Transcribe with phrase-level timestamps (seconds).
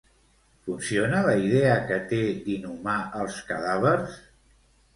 [0.67, 4.21] Funciona la idea que té d'inhumar els cadàvers?